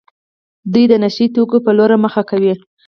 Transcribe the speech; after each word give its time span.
دوی 0.73 0.85
د 0.91 0.93
نشه 1.03 1.19
يي 1.23 1.27
توکو 1.35 1.57
په 1.65 1.71
لور 1.77 1.91
مخه 2.03 2.21
کوي. 2.29 2.53